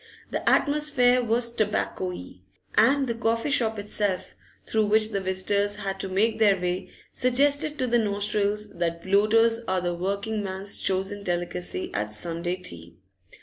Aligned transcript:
The 0.31 0.49
atmosphere 0.49 1.21
was 1.23 1.53
tobaccoey, 1.55 2.41
and 2.75 3.05
the 3.05 3.13
coffee 3.13 3.51
shop 3.51 3.77
itself, 3.77 4.33
through 4.65 4.87
which 4.87 5.09
the 5.11 5.21
visitors 5.21 5.75
had 5.75 5.99
to 5.99 6.09
make 6.09 6.39
their 6.39 6.59
way, 6.59 6.89
suggested 7.13 7.77
to 7.77 7.85
the 7.85 7.99
nostrils 7.99 8.73
that 8.79 9.03
bloaters 9.03 9.59
are 9.67 9.79
the 9.79 9.93
working 9.93 10.41
man's 10.43 10.79
chosen 10.79 11.21
delicacy 11.21 11.91
at 11.93 12.11
Sunday 12.11 12.55
tea. 12.55 12.97